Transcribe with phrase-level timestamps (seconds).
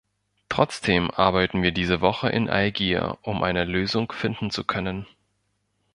[0.49, 5.05] Trotzdem arbeiten wir diese Woche in Algier, um eine Lösung finden zu können.